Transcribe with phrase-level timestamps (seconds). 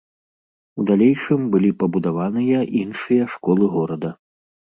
[0.79, 4.09] У далейшым былі пабудаваныя іншыя школы горада.